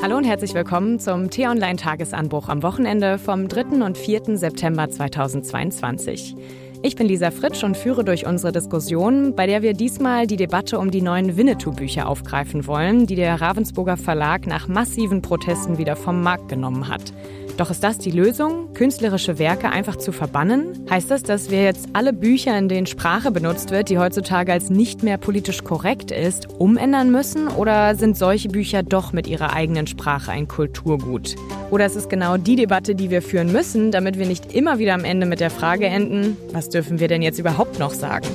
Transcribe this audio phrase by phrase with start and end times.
[0.00, 3.84] Hallo und herzlich willkommen zum T-Online-Tagesanbruch am Wochenende vom 3.
[3.84, 4.38] und 4.
[4.38, 6.36] September 2022.
[6.82, 10.78] Ich bin Lisa Fritsch und führe durch unsere Diskussion, bei der wir diesmal die Debatte
[10.78, 16.22] um die neuen Winnetou-Bücher aufgreifen wollen, die der Ravensburger Verlag nach massiven Protesten wieder vom
[16.22, 17.12] Markt genommen hat.
[17.58, 20.86] Doch ist das die Lösung, künstlerische Werke einfach zu verbannen?
[20.88, 24.70] Heißt das, dass wir jetzt alle Bücher, in denen Sprache benutzt wird, die heutzutage als
[24.70, 27.48] nicht mehr politisch korrekt ist, umändern müssen?
[27.48, 31.34] Oder sind solche Bücher doch mit ihrer eigenen Sprache ein Kulturgut?
[31.72, 34.94] Oder ist es genau die Debatte, die wir führen müssen, damit wir nicht immer wieder
[34.94, 38.28] am Ende mit der Frage enden, was dürfen wir denn jetzt überhaupt noch sagen?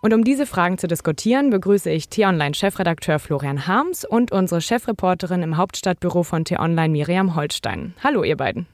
[0.00, 5.56] Und um diese Fragen zu diskutieren, begrüße ich T-Online-Chefredakteur Florian Harms und unsere Chefreporterin im
[5.56, 7.94] Hauptstadtbüro von T-Online Miriam Holstein.
[8.02, 8.66] Hallo, ihr beiden.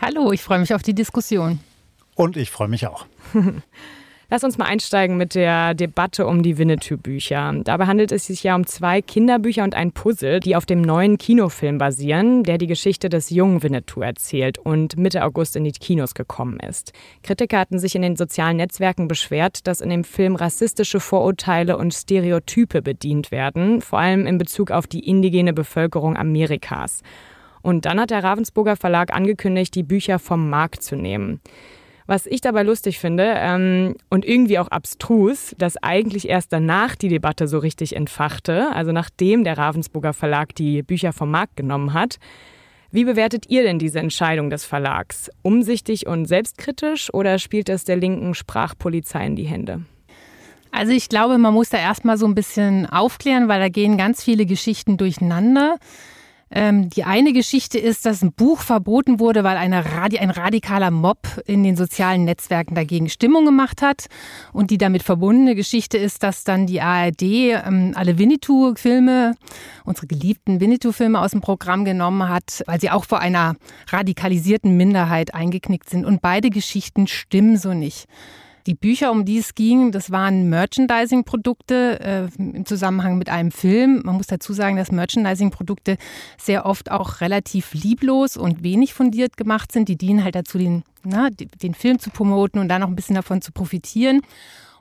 [0.00, 1.60] Hallo, ich freue mich auf die Diskussion.
[2.14, 3.06] Und ich freue mich auch.
[4.32, 7.52] Lass uns mal einsteigen mit der Debatte um die Winnetou-Bücher.
[7.64, 11.18] Dabei handelt es sich ja um zwei Kinderbücher und ein Puzzle, die auf dem neuen
[11.18, 16.14] Kinofilm basieren, der die Geschichte des jungen Winnetou erzählt und Mitte August in die Kinos
[16.14, 16.92] gekommen ist.
[17.24, 21.92] Kritiker hatten sich in den sozialen Netzwerken beschwert, dass in dem Film rassistische Vorurteile und
[21.92, 27.02] Stereotype bedient werden, vor allem in Bezug auf die indigene Bevölkerung Amerikas.
[27.62, 31.40] Und dann hat der Ravensburger Verlag angekündigt, die Bücher vom Markt zu nehmen.
[32.10, 37.06] Was ich dabei lustig finde ähm, und irgendwie auch abstrus, dass eigentlich erst danach die
[37.06, 42.16] Debatte so richtig entfachte, also nachdem der Ravensburger Verlag die Bücher vom Markt genommen hat.
[42.90, 45.30] Wie bewertet ihr denn diese Entscheidung des Verlags?
[45.42, 49.82] Umsichtig und selbstkritisch oder spielt es der linken Sprachpolizei in die Hände?
[50.72, 54.24] Also ich glaube, man muss da erstmal so ein bisschen aufklären, weil da gehen ganz
[54.24, 55.76] viele Geschichten durcheinander.
[56.52, 61.18] Ähm, die eine Geschichte ist, dass ein Buch verboten wurde, weil Radi ein radikaler Mob
[61.46, 64.06] in den sozialen Netzwerken dagegen Stimmung gemacht hat.
[64.52, 69.34] Und die damit verbundene Geschichte ist, dass dann die ARD ähm, alle Winnetou-Filme,
[69.84, 73.54] unsere geliebten Winnetou-Filme aus dem Programm genommen hat, weil sie auch vor einer
[73.88, 76.04] radikalisierten Minderheit eingeknickt sind.
[76.04, 78.06] Und beide Geschichten stimmen so nicht.
[78.70, 84.02] Die Bücher, um die es ging, das waren Merchandising-Produkte äh, im Zusammenhang mit einem Film.
[84.04, 85.96] Man muss dazu sagen, dass Merchandising-Produkte
[86.38, 89.88] sehr oft auch relativ lieblos und wenig fundiert gemacht sind.
[89.88, 93.16] Die dienen halt dazu, den, na, den Film zu promoten und dann noch ein bisschen
[93.16, 94.20] davon zu profitieren.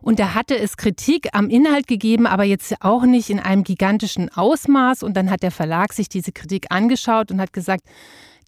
[0.03, 4.29] Und da hatte es Kritik am Inhalt gegeben, aber jetzt auch nicht in einem gigantischen
[4.29, 5.01] Ausmaß.
[5.01, 7.85] Und dann hat der Verlag sich diese Kritik angeschaut und hat gesagt,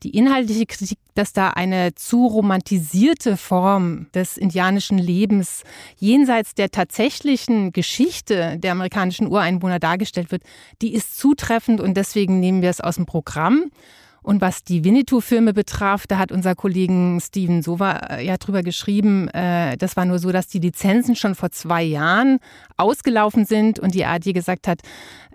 [0.03, 5.63] die inhaltliche Kritik, dass da eine zu romantisierte Form des indianischen Lebens
[5.97, 10.43] jenseits der tatsächlichen Geschichte der amerikanischen Ureinwohner dargestellt wird,
[10.81, 13.71] die ist zutreffend und deswegen nehmen wir es aus dem Programm.
[14.23, 19.27] Und was die Winnetou-Filme betraf, da hat unser Kollegen Steven Sova äh, ja drüber geschrieben,
[19.29, 22.39] äh, das war nur so, dass die Lizenzen schon vor zwei Jahren
[22.77, 24.81] ausgelaufen sind und die ARD gesagt hat,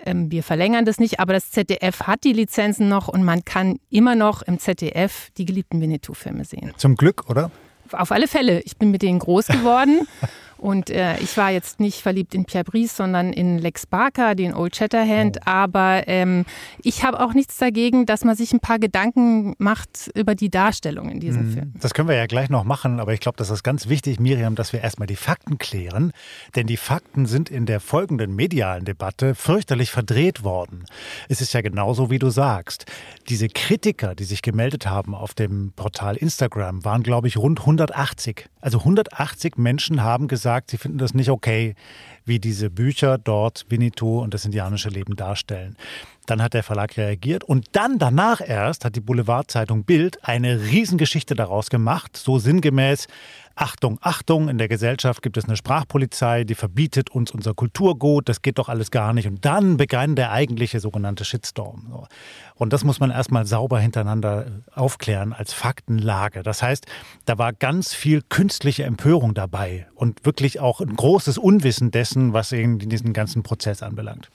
[0.05, 3.79] ähm, wir verlängern das nicht, aber das ZDF hat die Lizenzen noch und man kann
[3.91, 6.73] immer noch im ZDF die geliebten Winnetou-Filme sehen.
[6.77, 7.51] Zum Glück, oder?
[7.91, 8.61] Auf alle Fälle.
[8.61, 10.07] Ich bin mit denen groß geworden.
[10.59, 14.55] Und äh, ich war jetzt nicht verliebt in Pierre Brice, sondern in Lex Barker, den
[14.55, 15.39] Old Shatterhand.
[15.41, 15.43] Oh.
[15.45, 16.45] Aber ähm,
[16.83, 21.11] ich habe auch nichts dagegen, dass man sich ein paar Gedanken macht über die Darstellung
[21.11, 21.53] in diesem mhm.
[21.53, 21.73] Film.
[21.81, 24.55] Das können wir ja gleich noch machen, aber ich glaube, das ist ganz wichtig, Miriam,
[24.55, 26.13] dass wir erstmal die Fakten klären.
[26.55, 30.85] Denn die Fakten sind in der folgenden medialen Debatte fürchterlich verdreht worden.
[31.29, 32.87] Es ist ja genauso, wie du sagst.
[33.29, 38.49] Diese Kritiker, die sich gemeldet haben auf dem Portal Instagram, waren, glaube ich, rund 180.
[38.67, 41.77] Also 180 Menschen haben gesagt, sie finden das nicht okay,
[42.25, 45.77] wie diese Bücher dort Winnetou und das indianische Leben darstellen.
[46.27, 51.37] Dann hat der Verlag reagiert und dann danach erst hat die Boulevardzeitung Bild eine Riesengeschichte
[51.37, 53.07] daraus gemacht, so sinngemäß,
[53.59, 58.43] Achtung, Achtung, in der Gesellschaft gibt es eine Sprachpolizei, die verbietet uns unser Kulturgut, das
[58.43, 59.27] geht doch alles gar nicht.
[59.27, 62.07] Und dann begann der eigentliche sogenannte Shitstorm.
[62.55, 66.43] Und das muss man erstmal sauber hintereinander aufklären als Faktenlage.
[66.43, 66.85] Das heißt,
[67.25, 72.53] da war ganz viel künstliche Empörung dabei und wirklich auch ein großes Unwissen dessen, was
[72.53, 74.31] irgendwie diesen ganzen Prozess anbelangt.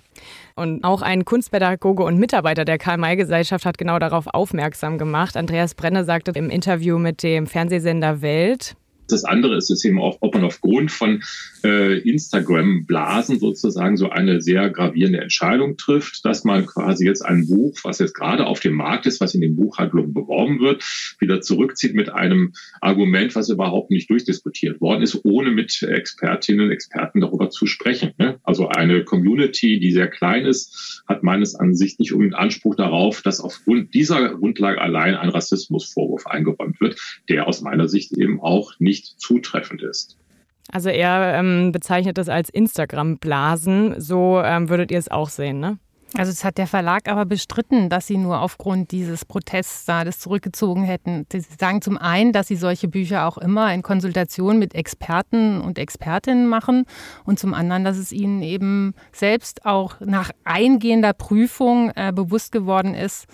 [0.55, 5.37] Und auch ein Kunstpädagoge und Mitarbeiter der Karl-May-Gesellschaft hat genau darauf aufmerksam gemacht.
[5.37, 8.75] Andreas Brenne sagte im Interview mit dem Fernsehsender Welt,
[9.11, 11.21] das andere ist es eben auch, ob man aufgrund von
[11.63, 17.77] äh, Instagram-Blasen sozusagen so eine sehr gravierende Entscheidung trifft, dass man quasi jetzt ein Buch,
[17.83, 20.83] was jetzt gerade auf dem Markt ist, was in den Buchhandlungen beworben wird,
[21.19, 26.71] wieder zurückzieht mit einem Argument, was überhaupt nicht durchdiskutiert worden ist, ohne mit Expertinnen und
[26.71, 28.13] Experten darüber zu sprechen.
[28.17, 28.39] Ne?
[28.43, 33.39] Also eine Community, die sehr klein ist, hat meines Ansichts nicht unbedingt Anspruch darauf, dass
[33.39, 36.99] aufgrund dieser Grundlage allein ein Rassismusvorwurf eingeräumt wird,
[37.29, 40.17] der aus meiner Sicht eben auch nicht zutreffend ist.
[40.71, 43.99] Also er ähm, bezeichnet das als Instagram-Blasen.
[43.99, 45.79] So ähm, würdet ihr es auch sehen, ne?
[46.13, 50.19] Also es hat der Verlag aber bestritten, dass sie nur aufgrund dieses Protests da das
[50.19, 51.25] zurückgezogen hätten.
[51.31, 55.79] Sie sagen zum einen, dass sie solche Bücher auch immer in Konsultation mit Experten und
[55.79, 56.83] Expertinnen machen
[57.23, 62.93] und zum anderen, dass es ihnen eben selbst auch nach eingehender Prüfung äh, bewusst geworden
[62.93, 63.25] ist,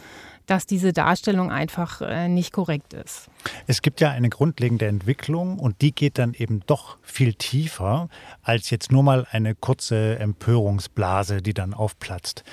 [0.47, 3.29] dass diese Darstellung einfach äh, nicht korrekt ist.
[3.67, 8.09] Es gibt ja eine grundlegende Entwicklung und die geht dann eben doch viel tiefer
[8.41, 12.43] als jetzt nur mal eine kurze Empörungsblase, die dann aufplatzt.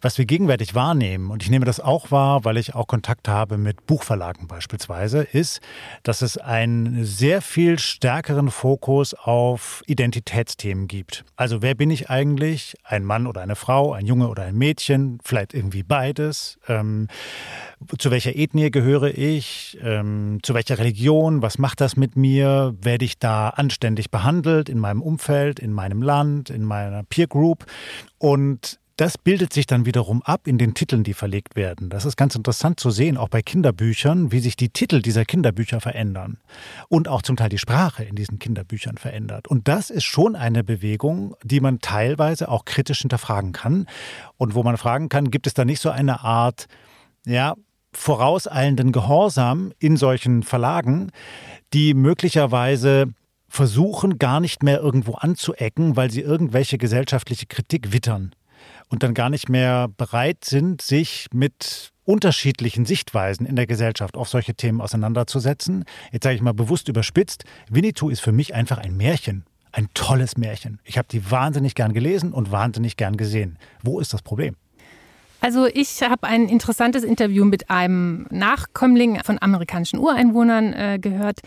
[0.00, 3.58] Was wir gegenwärtig wahrnehmen, und ich nehme das auch wahr, weil ich auch Kontakt habe
[3.58, 5.60] mit Buchverlagen beispielsweise, ist,
[6.04, 11.24] dass es einen sehr viel stärkeren Fokus auf Identitätsthemen gibt.
[11.36, 12.76] Also wer bin ich eigentlich?
[12.84, 16.58] Ein Mann oder eine Frau, ein Junge oder ein Mädchen, vielleicht irgendwie beides.
[16.68, 17.08] Ähm,
[17.98, 23.04] zu welcher Ethnie gehöre ich, ähm, zu welcher Religion, was macht das mit mir, werde
[23.04, 27.66] ich da anständig behandelt in meinem Umfeld, in meinem Land, in meiner Peer Group
[28.18, 31.88] und das bildet sich dann wiederum ab in den Titeln, die verlegt werden.
[31.88, 35.80] Das ist ganz interessant zu sehen, auch bei Kinderbüchern, wie sich die Titel dieser Kinderbücher
[35.80, 36.36] verändern
[36.90, 39.48] und auch zum Teil die Sprache in diesen Kinderbüchern verändert.
[39.48, 43.86] Und das ist schon eine Bewegung, die man teilweise auch kritisch hinterfragen kann
[44.36, 46.66] und wo man fragen kann, gibt es da nicht so eine Art,
[47.30, 47.54] ja,
[47.92, 51.10] vorauseilenden Gehorsam in solchen Verlagen,
[51.72, 53.12] die möglicherweise
[53.48, 58.32] versuchen, gar nicht mehr irgendwo anzuecken, weil sie irgendwelche gesellschaftliche Kritik wittern
[58.88, 64.28] und dann gar nicht mehr bereit sind, sich mit unterschiedlichen Sichtweisen in der Gesellschaft auf
[64.28, 65.84] solche Themen auseinanderzusetzen.
[66.12, 69.44] Jetzt sage ich mal bewusst überspitzt, Winnetou ist für mich einfach ein Märchen.
[69.72, 70.80] Ein tolles Märchen.
[70.82, 73.56] Ich habe die wahnsinnig gern gelesen und wahnsinnig gern gesehen.
[73.82, 74.56] Wo ist das Problem?
[75.40, 81.40] Also ich habe ein interessantes Interview mit einem Nachkömmling von amerikanischen Ureinwohnern äh, gehört,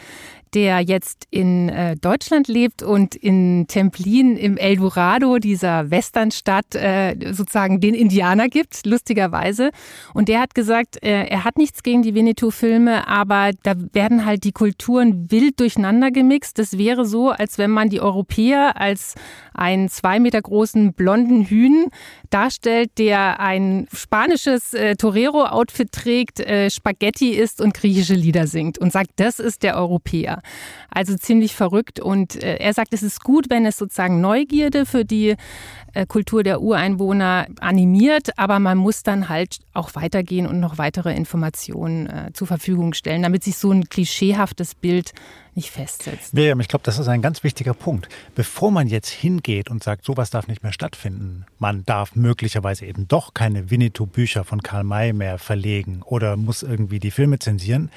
[0.53, 7.79] der jetzt in äh, Deutschland lebt und in Templin im Eldorado, dieser Westernstadt, äh, sozusagen
[7.79, 9.71] den Indianer gibt, lustigerweise.
[10.13, 14.43] Und der hat gesagt, äh, er hat nichts gegen die Winnetou-Filme, aber da werden halt
[14.43, 16.59] die Kulturen wild durcheinander gemixt.
[16.59, 19.15] Das wäre so, als wenn man die Europäer als
[19.53, 21.87] einen zwei Meter großen blonden Hühn
[22.29, 28.91] darstellt, der ein spanisches äh, Torero-Outfit trägt, äh, Spaghetti isst und griechische Lieder singt und
[28.91, 30.41] sagt, das ist der Europäer.
[30.89, 31.99] Also ziemlich verrückt.
[31.99, 35.35] Und äh, er sagt, es ist gut, wenn es sozusagen Neugierde für die
[35.93, 41.15] äh, Kultur der Ureinwohner animiert, aber man muss dann halt auch weitergehen und noch weitere
[41.15, 45.13] Informationen äh, zur Verfügung stellen, damit sich so ein klischeehaftes Bild
[45.55, 46.33] nicht festsetzt.
[46.33, 48.09] Miriam, ich glaube, das ist ein ganz wichtiger Punkt.
[48.33, 49.09] Bevor man jetzt
[49.43, 54.43] hingeht und sagt, sowas darf nicht mehr stattfinden, man darf möglicherweise eben doch keine Winnetou-Bücher
[54.43, 57.91] von Karl May mehr verlegen oder muss irgendwie die Filme zensieren,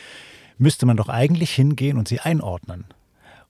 [0.59, 2.85] müsste man doch eigentlich hingehen und sie einordnen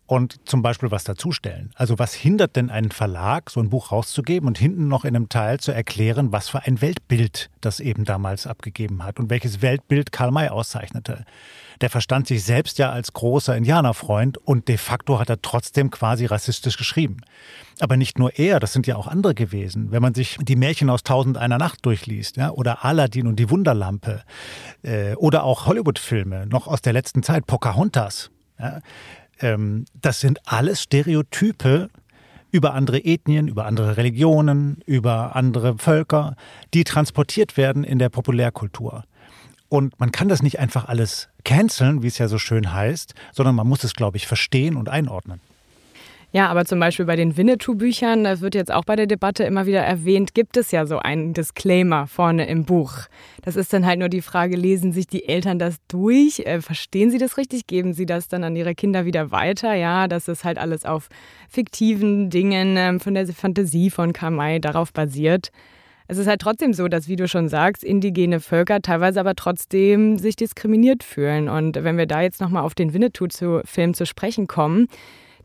[0.06, 1.70] und zum Beispiel was dazustellen.
[1.74, 5.28] Also was hindert denn einen Verlag, so ein Buch rauszugeben und hinten noch in einem
[5.28, 10.12] Teil zu erklären, was für ein Weltbild das eben damals abgegeben hat und welches Weltbild
[10.12, 11.24] Karl May auszeichnete.
[11.80, 16.24] Der verstand sich selbst ja als großer Indianerfreund und de facto hat er trotzdem quasi
[16.24, 17.18] rassistisch geschrieben.
[17.80, 19.90] Aber nicht nur er, das sind ja auch andere gewesen.
[19.90, 23.50] Wenn man sich die Märchen aus Tausend einer Nacht durchliest, ja, oder Aladdin und die
[23.50, 24.22] Wunderlampe,
[24.82, 28.80] äh, oder auch Hollywood-Filme, noch aus der letzten Zeit, Pocahontas, ja,
[29.40, 31.90] ähm, das sind alles Stereotype
[32.50, 36.36] über andere Ethnien, über andere Religionen, über andere Völker,
[36.74, 39.04] die transportiert werden in der Populärkultur.
[39.68, 43.54] Und man kann das nicht einfach alles canceln, wie es ja so schön heißt, sondern
[43.54, 45.40] man muss es, glaube ich, verstehen und einordnen.
[46.32, 49.66] Ja, aber zum Beispiel bei den Winnetou-Büchern, das wird jetzt auch bei der Debatte immer
[49.66, 52.92] wieder erwähnt, gibt es ja so einen Disclaimer vorne im Buch.
[53.42, 56.40] Das ist dann halt nur die Frage, lesen sich die Eltern das durch?
[56.40, 57.66] Äh, verstehen sie das richtig?
[57.66, 59.74] Geben sie das dann an ihre Kinder wieder weiter?
[59.74, 61.08] Ja, das ist halt alles auf
[61.48, 65.50] fiktiven Dingen ähm, von der Fantasie von Kamai darauf basiert.
[66.08, 70.18] Es ist halt trotzdem so, dass, wie du schon sagst, indigene Völker teilweise aber trotzdem
[70.18, 71.48] sich diskriminiert fühlen.
[71.48, 74.86] Und wenn wir da jetzt nochmal auf den Winnetou-Film zu sprechen kommen,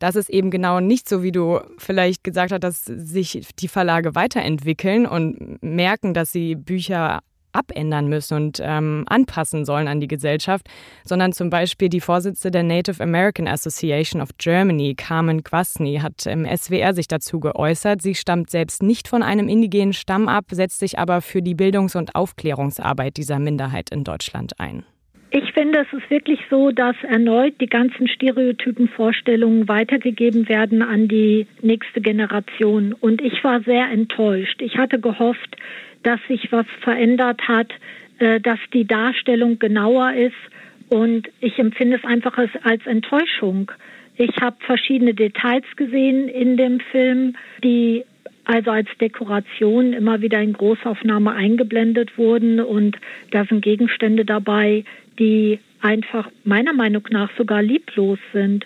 [0.01, 4.15] das ist eben genau nicht so, wie du vielleicht gesagt hast, dass sich die Verlage
[4.15, 7.21] weiterentwickeln und merken, dass sie Bücher
[7.53, 10.67] abändern müssen und ähm, anpassen sollen an die Gesellschaft,
[11.03, 16.45] sondern zum Beispiel die Vorsitzende der Native American Association of Germany, Carmen Gwasny, hat im
[16.45, 18.01] SWR sich dazu geäußert.
[18.01, 21.95] Sie stammt selbst nicht von einem indigenen Stamm ab, setzt sich aber für die Bildungs-
[21.95, 24.83] und Aufklärungsarbeit dieser Minderheit in Deutschland ein.
[25.33, 31.07] Ich finde, es ist wirklich so, dass erneut die ganzen stereotypen Vorstellungen weitergegeben werden an
[31.07, 32.91] die nächste Generation.
[32.91, 34.61] Und ich war sehr enttäuscht.
[34.61, 35.55] Ich hatte gehofft,
[36.03, 37.71] dass sich was verändert hat,
[38.19, 40.35] äh, dass die Darstellung genauer ist.
[40.89, 43.71] Und ich empfinde es einfach als Enttäuschung.
[44.17, 48.03] Ich habe verschiedene Details gesehen in dem Film, die
[48.45, 52.97] also als Dekoration immer wieder in Großaufnahme eingeblendet wurden und
[53.31, 54.83] da sind Gegenstände dabei,
[55.19, 58.65] die einfach meiner Meinung nach sogar lieblos sind.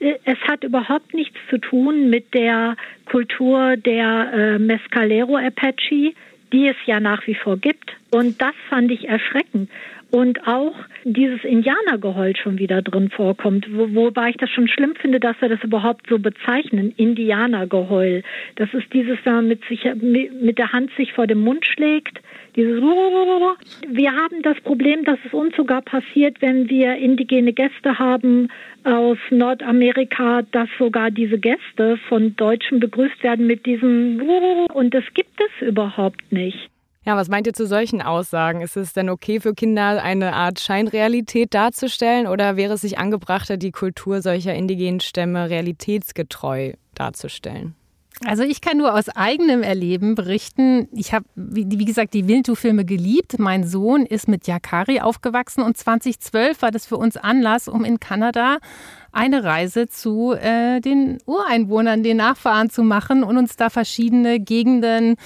[0.00, 2.76] Äh, es hat überhaupt nichts zu tun mit der
[3.06, 6.12] Kultur der äh, Mescalero Apache,
[6.52, 7.92] die es ja nach wie vor gibt.
[8.10, 9.70] Und das fand ich erschreckend.
[10.14, 15.18] Und auch dieses Indianergeheul schon wieder drin vorkommt, wo, wobei ich das schon schlimm finde,
[15.18, 18.22] dass wir das überhaupt so bezeichnen, Indianergeheul.
[18.54, 22.20] Das ist dieses, wenn man mit, sich, mit der Hand sich vor den Mund schlägt,
[22.54, 22.80] dieses
[23.88, 28.50] Wir haben das Problem, dass es uns sogar passiert, wenn wir indigene Gäste haben
[28.84, 34.22] aus Nordamerika, dass sogar diese Gäste von Deutschen begrüßt werden mit diesem
[34.72, 36.70] und das gibt es überhaupt nicht.
[37.06, 38.62] Ja, was meint ihr zu solchen Aussagen?
[38.62, 43.58] Ist es denn okay für Kinder, eine Art Scheinrealität darzustellen oder wäre es sich angebrachter,
[43.58, 47.74] die Kultur solcher indigenen Stämme realitätsgetreu darzustellen?
[48.24, 50.88] Also ich kann nur aus eigenem Erleben berichten.
[50.92, 53.38] Ich habe, wie, wie, gesagt, die Winnetou-Filme geliebt.
[53.38, 57.98] Mein Sohn ist mit Yakari aufgewachsen und 2012 war das für uns Anlass, um in
[57.98, 58.58] Kanada
[59.14, 65.16] eine Reise zu äh, den Ureinwohnern, den Nachfahren zu machen und uns da verschiedene Gegenden,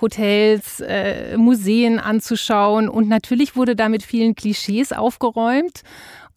[0.00, 2.88] Hotels, äh, Museen anzuschauen.
[2.88, 5.82] Und natürlich wurde da mit vielen Klischees aufgeräumt.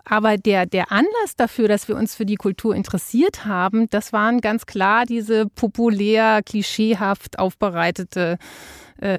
[0.06, 4.42] Aber der, der Anlass dafür, dass wir uns für die Kultur interessiert haben, das waren
[4.42, 8.46] ganz klar diese populär, klischeehaft aufbereitete äh,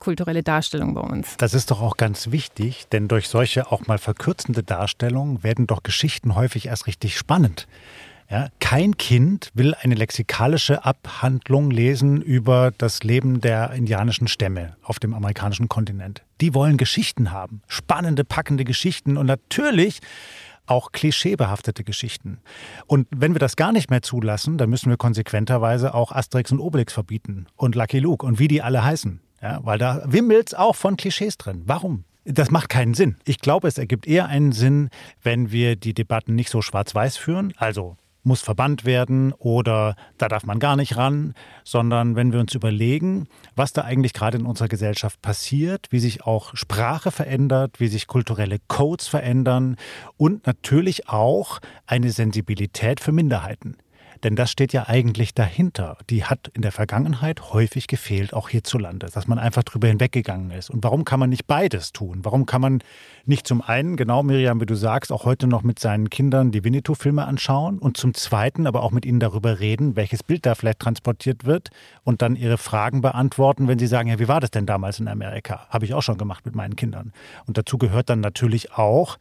[0.00, 1.37] kulturelle Darstellung bei uns.
[1.38, 5.82] Das ist doch auch ganz wichtig, denn durch solche auch mal verkürzende Darstellungen werden doch
[5.82, 7.66] Geschichten häufig erst richtig spannend.
[8.30, 15.00] Ja, kein Kind will eine lexikalische Abhandlung lesen über das Leben der indianischen Stämme auf
[15.00, 16.22] dem amerikanischen Kontinent.
[16.40, 19.99] Die wollen Geschichten haben, spannende, packende Geschichten und natürlich
[20.66, 22.38] auch klischeebehaftete Geschichten.
[22.87, 26.60] Und wenn wir das gar nicht mehr zulassen, dann müssen wir konsequenterweise auch Asterix und
[26.60, 29.20] Obelix verbieten und Lucky Luke und wie die alle heißen.
[29.42, 31.62] Ja, weil da wimmelt auch von Klischees drin.
[31.66, 32.04] Warum?
[32.25, 33.16] Das macht keinen Sinn.
[33.25, 34.90] Ich glaube, es ergibt eher einen Sinn,
[35.23, 40.44] wenn wir die Debatten nicht so schwarz-weiß führen, also muss verbannt werden oder da darf
[40.44, 44.68] man gar nicht ran, sondern wenn wir uns überlegen, was da eigentlich gerade in unserer
[44.68, 49.76] Gesellschaft passiert, wie sich auch Sprache verändert, wie sich kulturelle Codes verändern
[50.16, 53.76] und natürlich auch eine Sensibilität für Minderheiten.
[54.23, 55.97] Denn das steht ja eigentlich dahinter.
[56.11, 60.71] Die hat in der Vergangenheit häufig gefehlt, auch hierzulande, dass man einfach drüber hinweggegangen ist.
[60.71, 62.21] Und warum kann man nicht beides tun?
[62.23, 62.83] Warum kann man
[63.25, 66.65] nicht zum einen, genau Miriam, wie du sagst, auch heute noch mit seinen Kindern die
[66.65, 70.81] Winnetou-Filme anschauen und zum zweiten aber auch mit ihnen darüber reden, welches Bild da vielleicht
[70.81, 71.71] transportiert wird
[72.05, 75.09] und dann ihre Fragen beantworten, wenn sie sagen, ja, wie war das denn damals in
[75.09, 75.67] Amerika?
[75.71, 77.12] Habe ich auch schon gemacht mit meinen Kindern.
[77.47, 79.19] Und dazu gehört dann natürlich auch,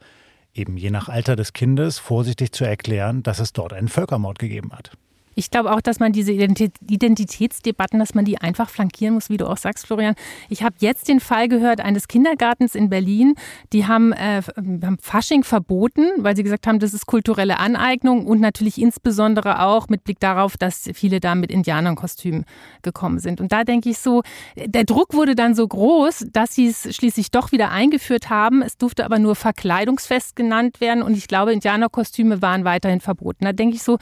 [0.54, 4.72] eben je nach Alter des Kindes vorsichtig zu erklären, dass es dort einen Völkermord gegeben
[4.72, 4.92] hat.
[5.34, 9.46] Ich glaube auch, dass man diese Identitätsdebatten, dass man die einfach flankieren muss, wie du
[9.46, 10.14] auch sagst, Florian.
[10.48, 13.34] Ich habe jetzt den Fall gehört eines Kindergartens in Berlin,
[13.72, 18.40] die haben, äh, haben Fasching verboten, weil sie gesagt haben, das ist kulturelle Aneignung und
[18.40, 22.44] natürlich insbesondere auch mit Blick darauf, dass viele da mit Indianerkostümen
[22.82, 23.40] gekommen sind.
[23.40, 24.22] Und da denke ich so,
[24.56, 28.62] der Druck wurde dann so groß, dass sie es schließlich doch wieder eingeführt haben.
[28.62, 33.44] Es durfte aber nur Verkleidungsfest genannt werden und ich glaube, Indianerkostüme waren weiterhin verboten.
[33.44, 33.98] Da denke ich so,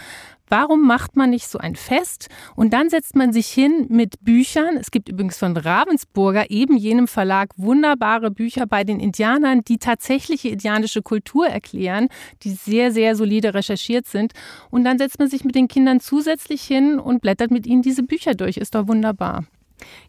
[0.49, 4.76] Warum macht man nicht so ein Fest und dann setzt man sich hin mit Büchern?
[4.78, 10.49] Es gibt übrigens von Ravensburger, eben jenem Verlag, wunderbare Bücher bei den Indianern, die tatsächliche
[10.49, 12.09] indianische Kultur erklären,
[12.43, 14.33] die sehr, sehr solide recherchiert sind.
[14.71, 18.02] Und dann setzt man sich mit den Kindern zusätzlich hin und blättert mit ihnen diese
[18.02, 18.57] Bücher durch.
[18.57, 19.45] Ist doch wunderbar.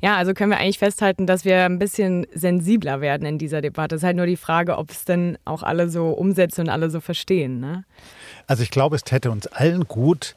[0.02, 3.96] Ja, also können wir eigentlich festhalten, dass wir ein bisschen sensibler werden in dieser Debatte.
[3.96, 6.90] Es ist halt nur die Frage, ob es denn auch alle so umsetzen und alle
[6.90, 7.60] so verstehen.
[7.60, 7.86] Ne?
[8.50, 10.36] Also ich glaube, es täte uns allen gut,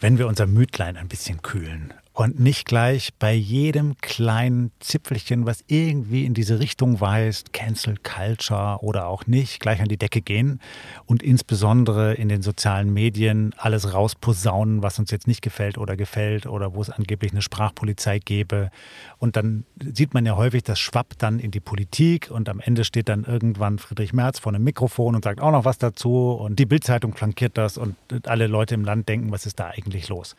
[0.00, 5.62] wenn wir unser Mütlein ein bisschen kühlen und nicht gleich bei jedem kleinen Zipfelchen, was
[5.66, 10.60] irgendwie in diese Richtung weist, Cancel Culture oder auch nicht, gleich an die Decke gehen
[11.04, 16.46] und insbesondere in den sozialen Medien alles rausposaunen, was uns jetzt nicht gefällt oder gefällt
[16.46, 18.70] oder wo es angeblich eine Sprachpolizei gäbe.
[19.18, 22.84] Und dann sieht man ja häufig, das schwappt dann in die Politik und am Ende
[22.84, 26.58] steht dann irgendwann Friedrich Merz vor einem Mikrofon und sagt auch noch was dazu und
[26.58, 27.94] die Bildzeitung flankiert das und
[28.24, 30.34] alle Leute im Land denken, was ist da eigentlich los?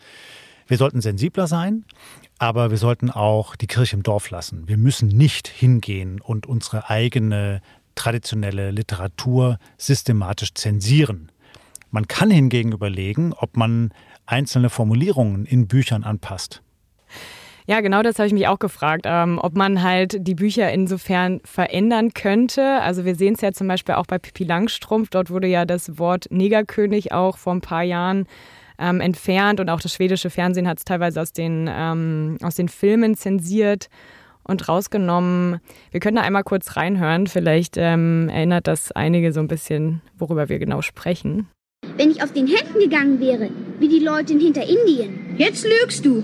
[0.67, 1.85] Wir sollten sensibler sein,
[2.39, 4.67] aber wir sollten auch die Kirche im Dorf lassen.
[4.67, 7.61] Wir müssen nicht hingehen und unsere eigene
[7.95, 11.31] traditionelle Literatur systematisch zensieren.
[11.89, 13.91] Man kann hingegen überlegen, ob man
[14.25, 16.61] einzelne Formulierungen in Büchern anpasst.
[17.65, 21.41] Ja, genau das habe ich mich auch gefragt, ähm, ob man halt die Bücher insofern
[21.43, 22.81] verändern könnte.
[22.81, 25.09] Also wir sehen es ja zum Beispiel auch bei Pippi Langstrumpf.
[25.09, 28.25] Dort wurde ja das Wort Negerkönig auch vor ein paar Jahren
[28.79, 32.69] ähm, entfernt und auch das schwedische Fernsehen hat es teilweise aus den, ähm, aus den
[32.69, 33.89] Filmen zensiert
[34.43, 35.59] und rausgenommen.
[35.91, 37.27] Wir können da einmal kurz reinhören.
[37.27, 41.47] Vielleicht ähm, erinnert das einige so ein bisschen, worüber wir genau sprechen.
[41.95, 45.35] Wenn ich auf den Händen gegangen wäre, wie die Leute in Hinterindien.
[45.37, 46.23] Jetzt lügst du.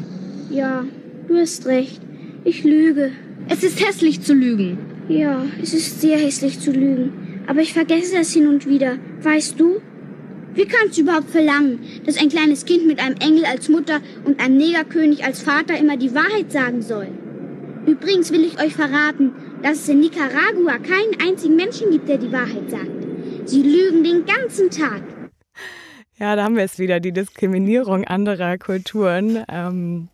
[0.50, 0.86] Ja,
[1.28, 2.02] du hast recht.
[2.44, 3.12] Ich lüge.
[3.50, 4.78] Es ist hässlich zu lügen.
[5.10, 7.44] Ja, es ist sehr hässlich zu lügen.
[7.48, 8.98] Aber ich vergesse es hin und wieder.
[9.22, 9.82] Weißt du?
[10.56, 14.40] Wie kannst du überhaupt verlangen, dass ein kleines Kind mit einem Engel als Mutter und
[14.40, 17.08] einem Negerkönig als Vater immer die Wahrheit sagen soll?
[17.86, 19.32] Übrigens will ich euch verraten,
[19.62, 22.92] dass es in Nicaragua keinen einzigen Menschen gibt, der die Wahrheit sagt.
[23.46, 25.02] Sie lügen den ganzen Tag.
[26.20, 29.44] Ja, da haben wir es wieder, die Diskriminierung anderer Kulturen.
[29.50, 30.08] Ähm,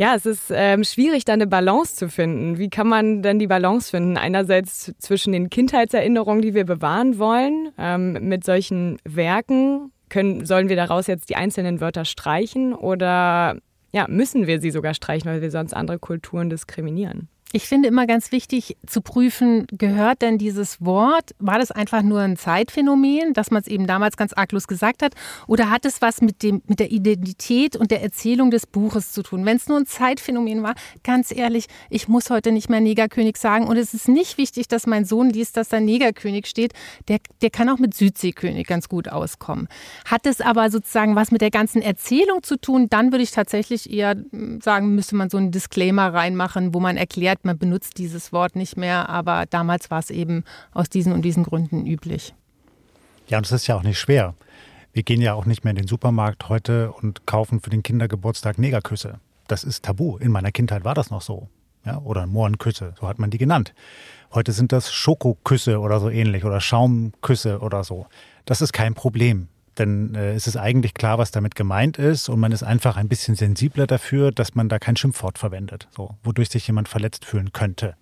[0.00, 2.56] ja, es ist ähm, schwierig, da eine Balance zu finden.
[2.56, 4.16] Wie kann man denn die Balance finden?
[4.16, 9.92] Einerseits zwischen den Kindheitserinnerungen, die wir bewahren wollen, ähm, mit solchen Werken.
[10.08, 13.58] Können, sollen wir daraus jetzt die einzelnen Wörter streichen oder
[13.92, 17.28] ja, müssen wir sie sogar streichen, weil wir sonst andere Kulturen diskriminieren?
[17.52, 22.20] Ich finde immer ganz wichtig zu prüfen, gehört denn dieses Wort, war das einfach nur
[22.20, 25.14] ein Zeitphänomen, dass man es eben damals ganz arglos gesagt hat,
[25.48, 29.24] oder hat es was mit, dem, mit der Identität und der Erzählung des Buches zu
[29.24, 29.44] tun?
[29.44, 33.66] Wenn es nur ein Zeitphänomen war, ganz ehrlich, ich muss heute nicht mehr Negerkönig sagen
[33.66, 36.72] und es ist nicht wichtig, dass mein Sohn liest, dass da Negerkönig steht.
[37.08, 39.66] Der, der kann auch mit Südseekönig ganz gut auskommen.
[40.04, 43.92] Hat es aber sozusagen was mit der ganzen Erzählung zu tun, dann würde ich tatsächlich
[43.92, 48.32] eher hm, sagen, müsste man so einen Disclaimer reinmachen, wo man erklärt, man benutzt dieses
[48.32, 52.34] Wort nicht mehr, aber damals war es eben aus diesen und diesen Gründen üblich.
[53.28, 54.34] Ja, und es ist ja auch nicht schwer.
[54.92, 58.58] Wir gehen ja auch nicht mehr in den Supermarkt heute und kaufen für den Kindergeburtstag
[58.58, 59.20] Negerküsse.
[59.46, 60.16] Das ist tabu.
[60.16, 61.48] In meiner Kindheit war das noch so.
[61.84, 63.72] Ja, oder Mohrenküsse, so hat man die genannt.
[64.34, 68.06] Heute sind das Schokoküsse oder so ähnlich oder Schaumküsse oder so.
[68.44, 69.48] Das ist kein Problem.
[69.80, 73.08] Denn äh, es ist eigentlich klar, was damit gemeint ist und man ist einfach ein
[73.08, 77.52] bisschen sensibler dafür, dass man da kein Schimpfwort verwendet, so, wodurch sich jemand verletzt fühlen
[77.52, 77.94] könnte.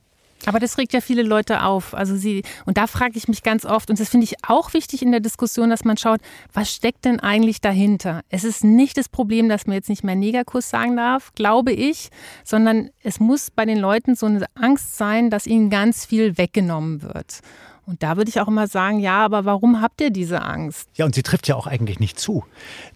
[0.47, 1.95] Aber das regt ja viele Leute auf.
[1.95, 5.03] Also sie, und da frage ich mich ganz oft, und das finde ich auch wichtig
[5.03, 6.21] in der Diskussion, dass man schaut,
[6.53, 8.23] was steckt denn eigentlich dahinter?
[8.29, 12.11] Es ist nicht das Problem, dass man jetzt nicht mehr Negerkuss sagen darf, glaube ich,
[12.45, 17.03] sondern es muss bei den Leuten so eine Angst sein, dass ihnen ganz viel weggenommen
[17.03, 17.41] wird.
[17.89, 20.91] Und da würde ich auch immer sagen, ja, aber warum habt ihr diese Angst?
[20.97, 22.45] Ja, und sie trifft ja auch eigentlich nicht zu.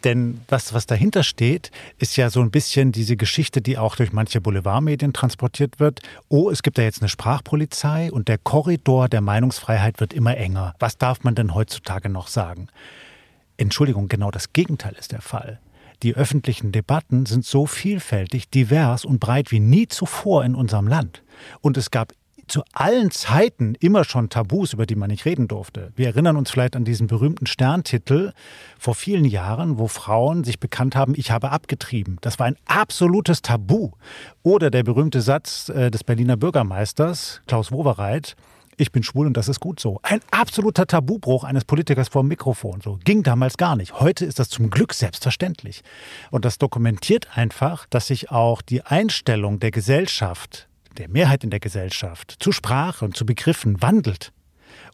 [0.04, 4.12] Denn was, was dahinter steht, ist ja so ein bisschen diese Geschichte, die auch durch
[4.12, 6.02] manche Boulevardmedien transportiert wird.
[6.28, 10.74] Oh, es gibt da jetzt eine Sprachpolizei und der Korridor der Meinungsfreiheit wird immer enger.
[10.78, 12.68] Was darf man denn heutzutage noch sagen?
[13.56, 15.58] Entschuldigung, genau das Gegenteil ist der Fall.
[16.02, 21.22] Die öffentlichen Debatten sind so vielfältig, divers und breit wie nie zuvor in unserem Land.
[21.62, 22.12] Und es gab
[22.52, 25.90] zu allen Zeiten immer schon Tabus, über die man nicht reden durfte.
[25.96, 28.32] Wir erinnern uns vielleicht an diesen berühmten Sterntitel
[28.78, 32.18] vor vielen Jahren, wo Frauen sich bekannt haben, ich habe abgetrieben.
[32.20, 33.92] Das war ein absolutes Tabu.
[34.42, 38.36] Oder der berühmte Satz äh, des Berliner Bürgermeisters Klaus Wowereit,
[38.76, 40.00] ich bin schwul und das ist gut so.
[40.02, 42.80] Ein absoluter Tabubruch eines Politikers vor dem Mikrofon.
[42.82, 43.98] So ging damals gar nicht.
[43.98, 45.82] Heute ist das zum Glück selbstverständlich.
[46.30, 51.60] Und das dokumentiert einfach, dass sich auch die Einstellung der Gesellschaft der Mehrheit in der
[51.60, 54.32] Gesellschaft zu Sprache und zu Begriffen wandelt.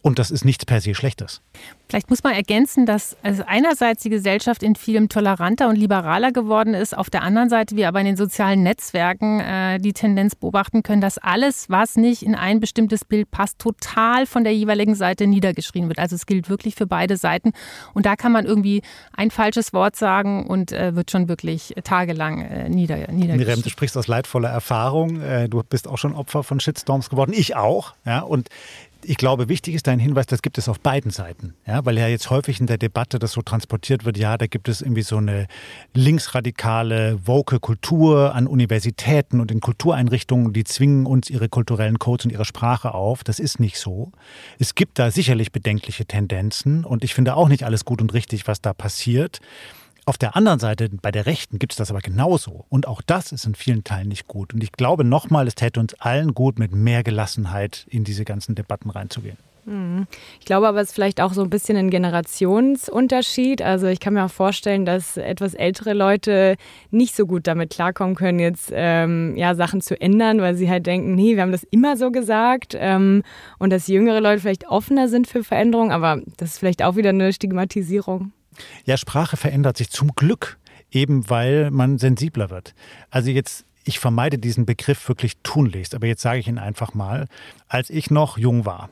[0.01, 1.41] Und das ist nichts per se Schlechtes.
[1.89, 6.73] Vielleicht muss man ergänzen, dass also einerseits die Gesellschaft in vielem toleranter und liberaler geworden
[6.73, 10.83] ist, auf der anderen Seite wir aber in den sozialen Netzwerken äh, die Tendenz beobachten
[10.83, 15.25] können, dass alles, was nicht in ein bestimmtes Bild passt, total von der jeweiligen Seite
[15.27, 15.99] niedergeschrien wird.
[15.99, 17.53] Also es gilt wirklich für beide Seiten.
[17.93, 18.83] Und da kann man irgendwie
[19.13, 23.37] ein falsches Wort sagen und äh, wird schon wirklich tagelang äh, nieder, niedergeschrien.
[23.37, 25.21] Miriam, du sprichst aus leidvoller Erfahrung.
[25.21, 27.33] Äh, du bist auch schon Opfer von Shitstorms geworden.
[27.33, 27.93] Ich auch.
[28.05, 28.49] Ja, und
[29.03, 31.53] ich glaube, wichtig ist dein Hinweis, das gibt es auf beiden Seiten.
[31.65, 34.67] Ja, weil ja jetzt häufig in der Debatte das so transportiert wird, ja, da gibt
[34.67, 35.47] es irgendwie so eine
[35.93, 42.31] linksradikale, woke Kultur an Universitäten und in Kultureinrichtungen, die zwingen uns ihre kulturellen Codes und
[42.31, 43.23] ihre Sprache auf.
[43.23, 44.11] Das ist nicht so.
[44.59, 48.47] Es gibt da sicherlich bedenkliche Tendenzen und ich finde auch nicht alles gut und richtig,
[48.47, 49.39] was da passiert.
[50.09, 52.65] Auf der anderen Seite, bei der Rechten, gibt es das aber genauso.
[52.69, 54.55] Und auch das ist in vielen Teilen nicht gut.
[54.55, 58.55] Und ich glaube nochmal, es täte uns allen gut, mit mehr Gelassenheit in diese ganzen
[58.55, 59.37] Debatten reinzugehen.
[59.65, 60.07] Hm.
[60.39, 63.61] Ich glaube aber, es ist vielleicht auch so ein bisschen ein Generationsunterschied.
[63.61, 66.55] Also ich kann mir auch vorstellen, dass etwas ältere Leute
[66.89, 70.87] nicht so gut damit klarkommen können, jetzt ähm, ja, Sachen zu ändern, weil sie halt
[70.87, 72.75] denken, nee, wir haben das immer so gesagt.
[72.75, 73.21] Ähm,
[73.59, 77.09] und dass jüngere Leute vielleicht offener sind für Veränderungen, aber das ist vielleicht auch wieder
[77.09, 78.31] eine Stigmatisierung.
[78.85, 80.57] Ja, Sprache verändert sich zum Glück,
[80.91, 82.73] eben weil man sensibler wird.
[83.09, 87.27] Also jetzt ich vermeide diesen Begriff wirklich tunlichst, aber jetzt sage ich ihn einfach mal.
[87.67, 88.89] Als ich noch jung war,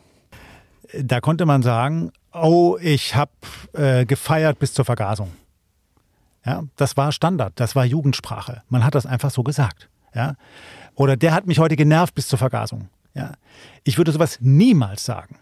[0.93, 3.31] da konnte man sagen, oh, ich habe
[3.73, 5.31] äh, gefeiert bis zur Vergasung.
[6.45, 8.63] Ja, das war Standard, das war Jugendsprache.
[8.69, 9.89] Man hat das einfach so gesagt.
[10.15, 10.35] Ja?
[10.95, 12.89] Oder der hat mich heute genervt bis zur Vergasung.
[13.13, 13.33] Ja?
[13.83, 15.37] Ich würde sowas niemals sagen,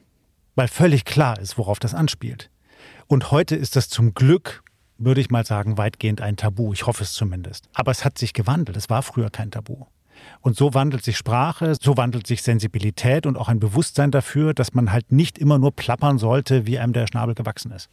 [0.55, 2.49] weil völlig klar ist, worauf das anspielt.
[3.07, 4.63] Und heute ist das zum Glück,
[4.97, 6.73] würde ich mal sagen, weitgehend ein Tabu.
[6.73, 7.69] Ich hoffe es zumindest.
[7.73, 8.77] Aber es hat sich gewandelt.
[8.77, 9.85] Es war früher kein Tabu.
[10.41, 14.73] Und so wandelt sich Sprache, so wandelt sich Sensibilität und auch ein Bewusstsein dafür, dass
[14.73, 17.89] man halt nicht immer nur plappern sollte, wie einem der Schnabel gewachsen ist.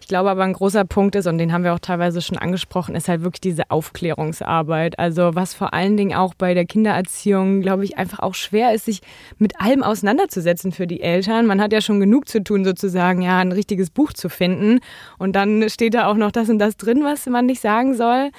[0.00, 2.94] Ich glaube aber ein großer Punkt ist, und den haben wir auch teilweise schon angesprochen,
[2.94, 4.98] ist halt wirklich diese Aufklärungsarbeit.
[4.98, 8.86] Also was vor allen Dingen auch bei der Kindererziehung, glaube ich, einfach auch schwer ist,
[8.86, 9.00] sich
[9.38, 11.46] mit allem auseinanderzusetzen für die Eltern.
[11.46, 14.80] Man hat ja schon genug zu tun, sozusagen, ja, ein richtiges Buch zu finden.
[15.18, 18.30] Und dann steht da auch noch das und das drin, was man nicht sagen soll.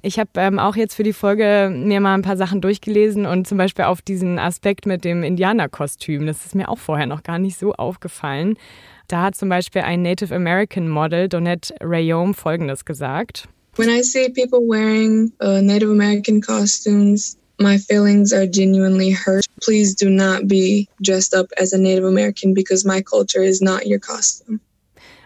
[0.00, 3.48] Ich habe ähm, auch jetzt für die Folge mir mal ein paar Sachen durchgelesen und
[3.48, 6.24] zum Beispiel auf diesen Aspekt mit dem Indianerkostüm.
[6.24, 8.56] Das ist mir auch vorher noch gar nicht so aufgefallen.
[9.08, 13.48] Da hat zum Beispiel ein Native American Model, Donette Rayome, Folgendes gesagt.
[13.76, 19.46] When I see people wearing uh, Native American costumes, my feelings are genuinely hurt.
[19.62, 23.86] Please do not be dressed up as a Native American because my culture is not
[23.86, 24.60] your costume.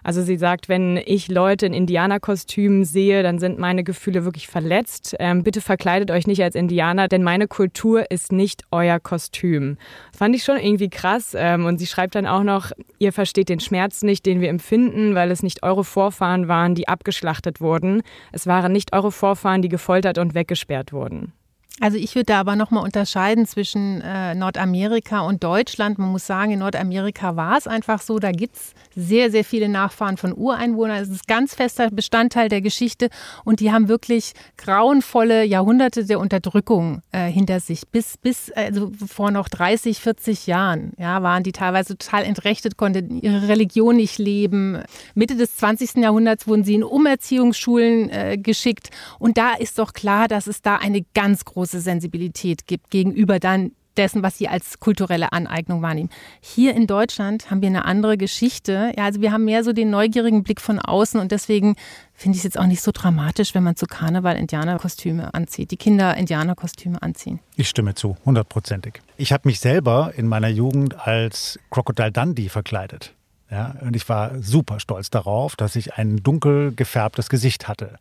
[0.02, 5.14] Also sie sagt, wenn ich Leute in Indianerkostümen sehe, dann sind meine Gefühle wirklich verletzt.
[5.18, 9.76] Ähm, bitte verkleidet euch nicht als Indianer, denn meine Kultur ist nicht euer Kostüm.
[10.10, 11.34] Das fand ich schon irgendwie krass.
[11.36, 15.14] Ähm, und sie schreibt dann auch noch, ihr versteht den Schmerz nicht, den wir empfinden,
[15.14, 18.02] weil es nicht eure Vorfahren waren, die abgeschlachtet wurden.
[18.32, 21.32] Es waren nicht eure Vorfahren, die gefoltert und weggesperrt wurden.
[21.80, 25.98] Also ich würde da aber nochmal unterscheiden zwischen äh, Nordamerika und Deutschland.
[25.98, 29.68] Man muss sagen, in Nordamerika war es einfach so, da gibt es sehr, sehr viele
[29.68, 31.02] Nachfahren von Ureinwohnern.
[31.02, 33.08] Es ist ganz fester Bestandteil der Geschichte
[33.44, 37.88] und die haben wirklich grauenvolle Jahrhunderte der Unterdrückung äh, hinter sich.
[37.88, 43.18] Bis, bis also vor noch 30, 40 Jahren ja, waren die teilweise total entrechtet, konnten
[43.18, 44.82] ihre Religion nicht leben.
[45.14, 45.96] Mitte des 20.
[45.96, 50.76] Jahrhunderts wurden sie in Umerziehungsschulen äh, geschickt und da ist doch klar, dass es da
[50.76, 56.08] eine ganz große große Sensibilität gibt gegenüber dann dessen, was sie als kulturelle Aneignung wahrnehmen.
[56.40, 58.92] Hier in Deutschland haben wir eine andere Geschichte.
[58.96, 61.76] Ja, also wir haben mehr so den neugierigen Blick von außen und deswegen
[62.14, 65.76] finde ich es jetzt auch nicht so dramatisch, wenn man zu Karneval Indianerkostüme anzieht, die
[65.76, 67.38] Kinder Indianerkostüme anziehen.
[67.54, 69.00] Ich stimme zu, hundertprozentig.
[69.16, 73.14] Ich habe mich selber in meiner Jugend als Crocodile Dundee verkleidet.
[73.52, 77.98] Ja, und ich war super stolz darauf, dass ich ein dunkel gefärbtes Gesicht hatte.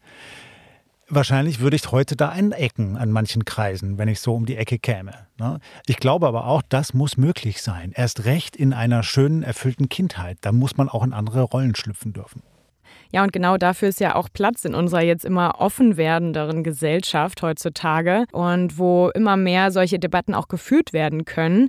[1.13, 4.80] Wahrscheinlich würde ich heute da ecken an manchen Kreisen, wenn ich so um die Ecke
[4.80, 5.12] käme.
[5.38, 5.60] Ne?
[5.86, 7.91] Ich glaube aber auch, das muss möglich sein.
[7.93, 10.38] Erst recht in einer schönen, erfüllten Kindheit.
[10.39, 12.43] Da muss man auch in andere Rollen schlüpfen dürfen.
[13.12, 17.41] Ja, und genau dafür ist ja auch Platz in unserer jetzt immer offen werdenderen Gesellschaft
[17.41, 21.67] heutzutage und wo immer mehr solche Debatten auch geführt werden können.